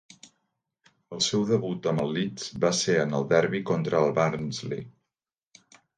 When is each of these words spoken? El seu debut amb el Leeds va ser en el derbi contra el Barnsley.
El 1.15 1.19
seu 1.25 1.43
debut 1.49 1.89
amb 1.91 2.03
el 2.05 2.09
Leeds 2.15 2.47
va 2.65 2.71
ser 2.79 2.95
en 3.03 3.13
el 3.19 3.27
derbi 3.35 3.61
contra 3.73 4.03
el 4.07 4.15
Barnsley. 4.21 4.85